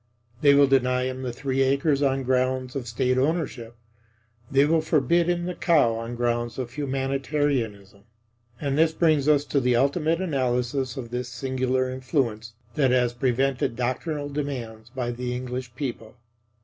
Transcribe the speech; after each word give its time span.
They 0.41 0.55
will 0.55 0.65
deny 0.65 1.03
him 1.03 1.21
the 1.21 1.31
three 1.31 1.61
acres 1.61 2.01
on 2.01 2.23
grounds 2.23 2.75
of 2.75 2.87
State 2.87 3.19
Ownership. 3.19 3.75
They 4.49 4.65
will 4.65 4.81
forbid 4.81 5.29
him 5.29 5.45
the 5.45 5.53
cow 5.53 5.93
on 5.93 6.15
grounds 6.15 6.57
of 6.57 6.71
humanitarianism. 6.73 8.05
And 8.59 8.79
this 8.79 8.93
brings 8.93 9.27
us 9.27 9.45
to 9.45 9.59
the 9.59 9.75
ultimate 9.75 10.19
analysis 10.19 10.97
of 10.97 11.11
this 11.11 11.29
singular 11.29 11.87
influence 11.87 12.53
that 12.73 12.89
has 12.89 13.13
prevented 13.13 13.75
doctrinal 13.75 14.27
demands 14.29 14.89
by 14.89 15.11
the 15.11 15.35
English 15.35 15.75
people. 15.75 16.15